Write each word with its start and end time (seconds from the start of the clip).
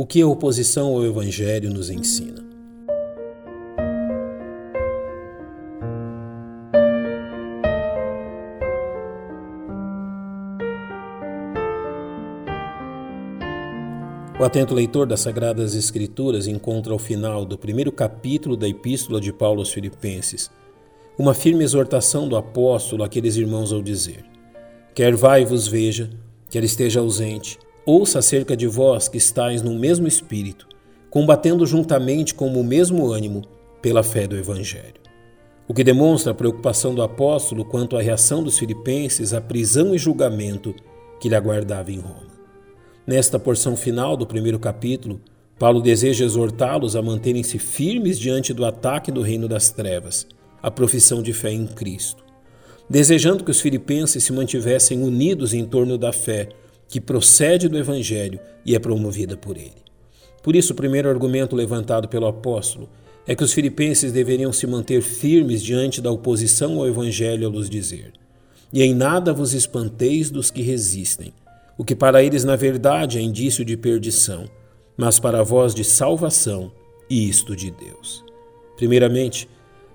O 0.00 0.06
que 0.06 0.22
a 0.22 0.26
oposição 0.28 0.94
ao 0.94 1.04
Evangelho 1.04 1.70
nos 1.74 1.90
ensina? 1.90 2.46
O 14.38 14.44
atento 14.44 14.72
leitor 14.72 15.04
das 15.04 15.18
Sagradas 15.18 15.74
Escrituras 15.74 16.46
encontra 16.46 16.92
ao 16.92 16.98
final 17.00 17.44
do 17.44 17.58
primeiro 17.58 17.90
capítulo 17.90 18.56
da 18.56 18.68
Epístola 18.68 19.20
de 19.20 19.32
Paulo 19.32 19.58
aos 19.58 19.72
Filipenses 19.72 20.48
uma 21.18 21.34
firme 21.34 21.64
exortação 21.64 22.28
do 22.28 22.36
apóstolo 22.36 23.02
àqueles 23.02 23.34
irmãos 23.34 23.72
ao 23.72 23.82
dizer: 23.82 24.24
Quer 24.94 25.16
vai 25.16 25.44
vos 25.44 25.66
veja, 25.66 26.08
quer 26.48 26.62
esteja 26.62 27.00
ausente, 27.00 27.58
ouça 27.90 28.18
acerca 28.18 28.54
de 28.54 28.66
vós 28.66 29.08
que 29.08 29.16
estáis 29.16 29.62
no 29.62 29.72
mesmo 29.72 30.06
espírito, 30.06 30.68
combatendo 31.08 31.64
juntamente 31.64 32.34
com 32.34 32.52
o 32.52 32.62
mesmo 32.62 33.10
ânimo 33.10 33.46
pela 33.80 34.02
fé 34.02 34.26
do 34.26 34.36
Evangelho. 34.36 35.00
O 35.66 35.72
que 35.72 35.82
demonstra 35.82 36.32
a 36.32 36.34
preocupação 36.34 36.94
do 36.94 37.00
apóstolo 37.00 37.64
quanto 37.64 37.96
à 37.96 38.02
reação 38.02 38.42
dos 38.42 38.58
filipenses 38.58 39.32
à 39.32 39.40
prisão 39.40 39.94
e 39.94 39.98
julgamento 39.98 40.74
que 41.18 41.30
lhe 41.30 41.34
aguardava 41.34 41.90
em 41.90 41.98
Roma. 41.98 42.28
Nesta 43.06 43.38
porção 43.38 43.74
final 43.74 44.18
do 44.18 44.26
primeiro 44.26 44.58
capítulo, 44.58 45.18
Paulo 45.58 45.80
deseja 45.80 46.26
exortá-los 46.26 46.94
a 46.94 47.00
manterem-se 47.00 47.58
firmes 47.58 48.18
diante 48.18 48.52
do 48.52 48.66
ataque 48.66 49.10
do 49.10 49.22
reino 49.22 49.48
das 49.48 49.70
trevas, 49.70 50.26
a 50.62 50.70
profissão 50.70 51.22
de 51.22 51.32
fé 51.32 51.52
em 51.52 51.66
Cristo, 51.66 52.22
desejando 52.88 53.44
que 53.44 53.50
os 53.50 53.62
filipenses 53.62 54.24
se 54.24 54.32
mantivessem 54.32 55.02
unidos 55.02 55.54
em 55.54 55.64
torno 55.64 55.96
da 55.96 56.12
fé 56.12 56.50
que 56.88 57.00
procede 57.00 57.68
do 57.68 57.78
Evangelho 57.78 58.40
e 58.64 58.74
é 58.74 58.78
promovida 58.78 59.36
por 59.36 59.56
ele. 59.56 59.82
Por 60.42 60.56
isso, 60.56 60.72
o 60.72 60.76
primeiro 60.76 61.08
argumento 61.08 61.54
levantado 61.54 62.08
pelo 62.08 62.26
apóstolo 62.26 62.88
é 63.26 63.34
que 63.34 63.44
os 63.44 63.52
filipenses 63.52 64.10
deveriam 64.10 64.52
se 64.52 64.66
manter 64.66 65.02
firmes 65.02 65.62
diante 65.62 66.00
da 66.00 66.10
oposição 66.10 66.78
ao 66.78 66.88
Evangelho 66.88 67.46
a 67.46 67.50
lhes 67.50 67.68
dizer: 67.68 68.12
E 68.72 68.82
em 68.82 68.94
nada 68.94 69.32
vos 69.32 69.52
espanteis 69.52 70.30
dos 70.30 70.50
que 70.50 70.62
resistem 70.62 71.32
o 71.78 71.84
que 71.84 71.94
para 71.94 72.24
eles 72.24 72.42
na 72.42 72.56
verdade 72.56 73.18
é 73.18 73.20
indício 73.20 73.64
de 73.64 73.76
perdição, 73.76 74.46
mas 74.96 75.20
para 75.20 75.44
vós 75.44 75.72
de 75.72 75.84
salvação, 75.84 76.72
e 77.08 77.28
isto 77.28 77.54
de 77.54 77.70
Deus. 77.70 78.24
Primeiramente, 78.76 79.48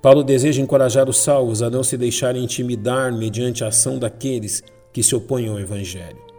Paulo 0.00 0.22
deseja 0.22 0.62
encorajar 0.62 1.10
os 1.10 1.18
salvos 1.18 1.62
a 1.62 1.68
não 1.68 1.82
se 1.82 1.96
deixarem 1.96 2.44
intimidar 2.44 3.12
mediante 3.12 3.64
a 3.64 3.68
ação 3.68 3.98
daqueles 3.98 4.62
que 4.92 5.02
se 5.02 5.16
opõem 5.16 5.48
ao 5.48 5.58
Evangelho. 5.58 6.33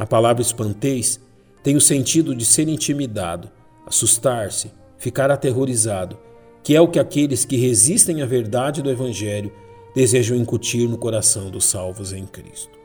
A 0.00 0.06
palavra 0.06 0.40
espanteis 0.40 1.20
tem 1.62 1.76
o 1.76 1.80
sentido 1.80 2.34
de 2.34 2.46
ser 2.46 2.66
intimidado, 2.70 3.50
assustar-se, 3.86 4.72
ficar 4.96 5.30
aterrorizado, 5.30 6.16
que 6.62 6.74
é 6.74 6.80
o 6.80 6.88
que 6.88 6.98
aqueles 6.98 7.44
que 7.44 7.58
resistem 7.58 8.22
à 8.22 8.24
verdade 8.24 8.80
do 8.80 8.90
Evangelho 8.90 9.52
desejam 9.94 10.38
incutir 10.38 10.88
no 10.88 10.96
coração 10.96 11.50
dos 11.50 11.66
salvos 11.66 12.14
em 12.14 12.24
Cristo. 12.24 12.78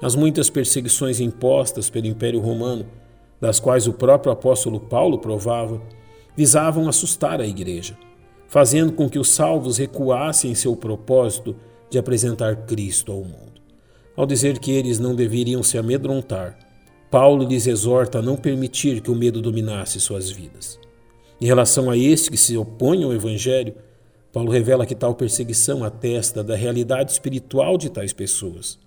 As 0.00 0.14
muitas 0.14 0.48
perseguições 0.48 1.20
impostas 1.20 1.90
pelo 1.90 2.06
Império 2.06 2.40
Romano, 2.40 2.86
das 3.38 3.60
quais 3.60 3.86
o 3.86 3.92
próprio 3.92 4.32
apóstolo 4.32 4.80
Paulo 4.80 5.18
provava, 5.18 5.82
visavam 6.34 6.88
assustar 6.88 7.38
a 7.38 7.46
igreja, 7.46 7.98
fazendo 8.48 8.92
com 8.92 9.10
que 9.10 9.18
os 9.18 9.28
salvos 9.28 9.76
recuassem 9.76 10.52
em 10.52 10.54
seu 10.54 10.74
propósito 10.74 11.54
de 11.90 11.98
apresentar 11.98 12.64
Cristo 12.64 13.12
ao 13.12 13.18
mundo. 13.18 13.45
Ao 14.16 14.26
dizer 14.26 14.58
que 14.58 14.70
eles 14.70 14.98
não 14.98 15.14
deveriam 15.14 15.62
se 15.62 15.76
amedrontar, 15.76 16.58
Paulo 17.10 17.46
lhes 17.46 17.66
exorta 17.66 18.18
a 18.18 18.22
não 18.22 18.36
permitir 18.36 19.00
que 19.00 19.10
o 19.10 19.14
medo 19.14 19.42
dominasse 19.42 20.00
suas 20.00 20.30
vidas. 20.30 20.80
Em 21.40 21.46
relação 21.46 21.90
a 21.90 21.96
estes 21.96 22.28
que 22.28 22.36
se 22.36 22.56
opõem 22.56 23.04
ao 23.04 23.12
Evangelho, 23.12 23.74
Paulo 24.32 24.50
revela 24.50 24.86
que 24.86 24.94
tal 24.94 25.14
perseguição 25.14 25.84
atesta 25.84 26.42
da 26.42 26.56
realidade 26.56 27.12
espiritual 27.12 27.76
de 27.76 27.90
tais 27.90 28.12
pessoas 28.12 28.78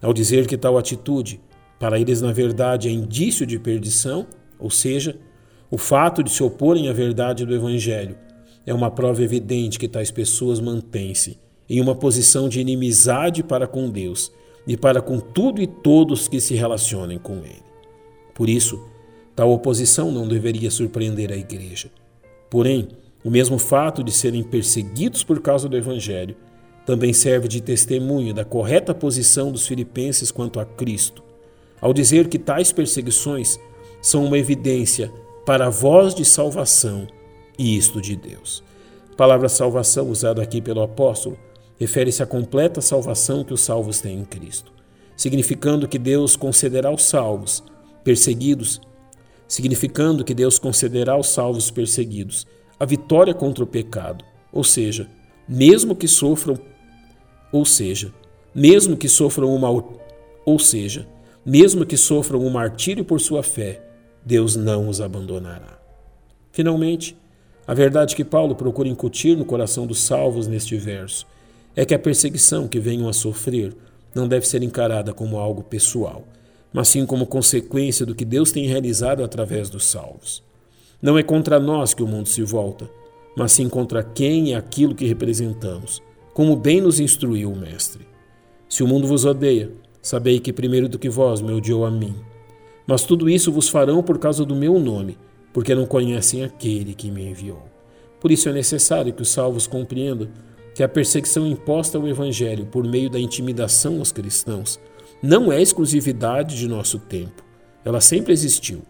ao 0.00 0.12
dizer 0.12 0.46
que 0.46 0.56
tal 0.56 0.78
atitude, 0.78 1.40
para 1.78 1.98
eles 1.98 2.20
na 2.20 2.32
verdade 2.32 2.88
é 2.88 2.90
indício 2.90 3.44
de 3.44 3.58
perdição, 3.58 4.26
ou 4.58 4.70
seja, 4.70 5.16
o 5.70 5.76
fato 5.76 6.22
de 6.22 6.30
se 6.30 6.42
oporem 6.42 6.88
à 6.88 6.92
verdade 6.92 7.44
do 7.44 7.54
Evangelho 7.54 8.16
é 8.66 8.72
uma 8.72 8.90
prova 8.90 9.22
evidente 9.22 9.78
que 9.78 9.88
tais 9.88 10.10
pessoas 10.10 10.60
mantêm-se 10.60 11.38
em 11.68 11.80
uma 11.80 11.94
posição 11.94 12.48
de 12.48 12.60
inimizade 12.60 13.42
para 13.42 13.66
com 13.66 13.90
Deus 13.90 14.32
e 14.68 14.76
para 14.76 15.00
com 15.00 15.18
tudo 15.18 15.62
e 15.62 15.66
todos 15.66 16.28
que 16.28 16.38
se 16.38 16.54
relacionem 16.54 17.18
com 17.18 17.38
Ele. 17.38 17.64
Por 18.34 18.50
isso, 18.50 18.86
tal 19.34 19.50
oposição 19.50 20.12
não 20.12 20.28
deveria 20.28 20.70
surpreender 20.70 21.32
a 21.32 21.36
Igreja. 21.36 21.90
Porém, 22.50 22.88
o 23.24 23.30
mesmo 23.30 23.58
fato 23.58 24.04
de 24.04 24.12
serem 24.12 24.42
perseguidos 24.42 25.24
por 25.24 25.40
causa 25.40 25.70
do 25.70 25.76
Evangelho 25.76 26.36
também 26.84 27.14
serve 27.14 27.48
de 27.48 27.62
testemunho 27.62 28.34
da 28.34 28.44
correta 28.44 28.94
posição 28.94 29.50
dos 29.50 29.66
filipenses 29.66 30.30
quanto 30.30 30.60
a 30.60 30.66
Cristo, 30.66 31.22
ao 31.80 31.94
dizer 31.94 32.28
que 32.28 32.38
tais 32.38 32.70
perseguições 32.70 33.58
são 34.02 34.24
uma 34.26 34.38
evidência 34.38 35.10
para 35.46 35.66
a 35.66 35.70
voz 35.70 36.14
de 36.14 36.26
salvação, 36.26 37.06
e 37.58 37.76
isto 37.76 38.02
de 38.02 38.14
Deus. 38.14 38.62
Palavra 39.16 39.48
salvação, 39.48 40.10
usada 40.10 40.42
aqui 40.42 40.60
pelo 40.60 40.82
apóstolo, 40.82 41.38
refere-se 41.78 42.22
à 42.22 42.26
completa 42.26 42.80
salvação 42.80 43.44
que 43.44 43.54
os 43.54 43.60
salvos 43.60 44.00
têm 44.00 44.18
em 44.18 44.24
Cristo, 44.24 44.72
significando 45.16 45.88
que 45.88 45.98
Deus 45.98 46.36
concederá 46.36 46.88
aos 46.88 47.04
salvos 47.04 47.62
perseguidos, 48.02 48.80
significando 49.46 50.24
que 50.24 50.34
Deus 50.34 50.58
concederá 50.58 51.12
aos 51.12 51.28
salvos 51.28 51.70
perseguidos 51.70 52.46
a 52.78 52.84
vitória 52.84 53.34
contra 53.34 53.64
o 53.64 53.66
pecado, 53.66 54.24
ou 54.52 54.64
seja, 54.64 55.08
mesmo 55.48 55.94
que 55.94 56.08
sofram 56.08 56.58
ou 57.50 57.64
seja, 57.64 58.12
mesmo 58.54 58.96
que 58.96 59.08
sofram 59.08 59.54
uma 59.54 59.68
ou 60.44 60.58
seja, 60.58 61.06
mesmo 61.44 61.86
que 61.86 61.96
sofram 61.96 62.40
um 62.40 62.50
martírio 62.50 63.04
por 63.04 63.20
sua 63.20 63.42
fé, 63.42 63.82
Deus 64.24 64.56
não 64.56 64.88
os 64.88 65.00
abandonará. 65.00 65.78
Finalmente, 66.52 67.16
a 67.66 67.72
verdade 67.72 68.14
que 68.14 68.24
Paulo 68.24 68.54
procura 68.54 68.88
incutir 68.88 69.36
no 69.36 69.44
coração 69.44 69.86
dos 69.86 70.00
salvos 70.00 70.46
neste 70.46 70.76
verso 70.76 71.26
é 71.78 71.84
que 71.84 71.94
a 71.94 71.98
perseguição 71.98 72.66
que 72.66 72.80
venham 72.80 73.08
a 73.08 73.12
sofrer 73.12 73.72
não 74.12 74.26
deve 74.26 74.48
ser 74.48 74.64
encarada 74.64 75.14
como 75.14 75.38
algo 75.38 75.62
pessoal, 75.62 76.26
mas 76.72 76.88
sim 76.88 77.06
como 77.06 77.24
consequência 77.24 78.04
do 78.04 78.16
que 78.16 78.24
Deus 78.24 78.50
tem 78.50 78.66
realizado 78.66 79.22
através 79.22 79.70
dos 79.70 79.84
salvos. 79.84 80.42
Não 81.00 81.16
é 81.16 81.22
contra 81.22 81.60
nós 81.60 81.94
que 81.94 82.02
o 82.02 82.06
mundo 82.08 82.28
se 82.28 82.42
volta, 82.42 82.90
mas 83.36 83.52
sim 83.52 83.68
contra 83.68 84.02
quem 84.02 84.48
e 84.48 84.54
aquilo 84.56 84.92
que 84.92 85.06
representamos 85.06 86.02
como 86.34 86.56
bem 86.56 86.80
nos 86.80 86.98
instruiu 86.98 87.52
o 87.52 87.56
Mestre. 87.56 88.04
Se 88.68 88.82
o 88.82 88.86
mundo 88.88 89.06
vos 89.06 89.24
odeia, 89.24 89.70
sabei 90.02 90.40
que 90.40 90.52
primeiro 90.52 90.88
do 90.88 90.98
que 90.98 91.08
vós 91.08 91.40
me 91.40 91.52
odiou 91.52 91.86
a 91.86 91.92
mim. 91.92 92.16
Mas 92.88 93.04
tudo 93.04 93.30
isso 93.30 93.52
vos 93.52 93.68
farão 93.68 94.02
por 94.02 94.18
causa 94.18 94.44
do 94.44 94.56
meu 94.56 94.80
nome, 94.80 95.16
porque 95.52 95.76
não 95.76 95.86
conhecem 95.86 96.42
aquele 96.42 96.92
que 96.92 97.08
me 97.08 97.28
enviou. 97.30 97.62
Por 98.18 98.32
isso 98.32 98.48
é 98.48 98.52
necessário 98.52 99.12
que 99.12 99.22
os 99.22 99.28
salvos 99.28 99.68
compreendam 99.68 100.28
que 100.78 100.82
a 100.84 100.88
perseguição 100.88 101.44
imposta 101.44 101.98
ao 101.98 102.06
Evangelho 102.06 102.64
por 102.64 102.84
meio 102.84 103.10
da 103.10 103.18
intimidação 103.18 103.98
aos 103.98 104.12
cristãos 104.12 104.78
não 105.20 105.52
é 105.52 105.60
exclusividade 105.60 106.56
de 106.56 106.68
nosso 106.68 107.00
tempo. 107.00 107.42
Ela 107.84 108.00
sempre 108.00 108.32
existiu. 108.32 108.82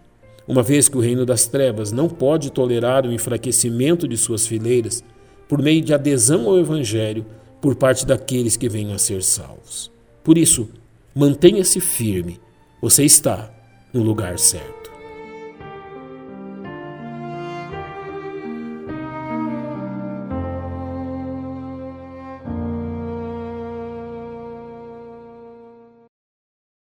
Uma 0.46 0.62
vez 0.62 0.86
que 0.86 0.98
o 0.98 1.00
reino 1.00 1.24
das 1.24 1.46
trevas 1.46 1.90
não 1.90 2.06
pode 2.06 2.52
tolerar 2.52 3.06
o 3.06 3.12
enfraquecimento 3.12 4.06
de 4.06 4.18
suas 4.18 4.46
fileiras, 4.46 5.02
por 5.48 5.62
meio 5.62 5.80
de 5.80 5.94
adesão 5.94 6.46
ao 6.46 6.58
Evangelho 6.58 7.24
por 7.58 7.74
parte 7.74 8.04
daqueles 8.04 8.54
que 8.54 8.68
venham 8.68 8.92
a 8.92 8.98
ser 8.98 9.22
salvos. 9.22 9.90
Por 10.22 10.36
isso, 10.36 10.68
mantenha-se 11.14 11.80
firme, 11.80 12.38
você 12.82 13.02
está 13.02 13.50
no 13.94 14.02
lugar 14.02 14.38
certo. 14.38 14.77